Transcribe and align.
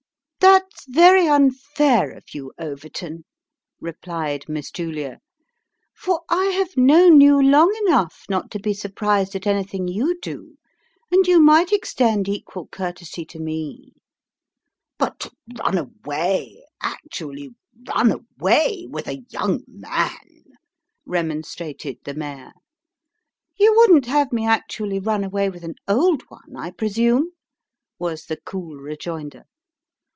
"That's 0.81 0.85
very 0.87 1.27
unfair 1.27 2.11
of 2.11 2.23
you, 2.33 2.51
Overton," 2.57 3.23
replied 3.79 4.49
Miss 4.49 4.71
Julia," 4.71 5.19
for 6.03 6.21
I 6.27 6.45
have 6.45 6.75
known 6.75 7.21
you, 7.21 7.39
long 7.39 7.71
enough, 7.85 8.23
not 8.27 8.49
to 8.51 8.59
be 8.59 8.73
surprised 8.73 9.35
at 9.35 9.45
anything 9.45 9.87
you 9.87 10.19
do, 10.21 10.57
and 11.11 11.27
you 11.27 11.39
might 11.39 11.71
extend 11.71 12.27
equal 12.27 12.67
courtesy 12.67 13.23
to 13.25 13.39
me."" 13.39 13.93
But 14.97 15.19
to 15.21 15.31
run 15.63 15.77
away 15.77 16.63
actually 16.81 17.51
run 17.87 18.11
away 18.11 18.87
with 18.89 19.07
a 19.07 19.23
young 19.29 19.61
man!" 19.67 20.31
re 21.05 21.19
monstrated 21.21 21.97
the 22.03 22.15
mayor. 22.15 22.53
"You 23.59 23.73
wouldn't 23.77 24.07
have 24.07 24.33
me 24.33 24.47
actually 24.47 24.99
run 24.99 25.23
away 25.23 25.49
with 25.51 25.63
an 25.63 25.75
old 25.87 26.23
one, 26.29 26.55
I 26.57 26.71
presume?" 26.71 27.29
was 27.99 28.25
the 28.25 28.37
cool 28.37 28.77
rejoinder. 28.77 29.43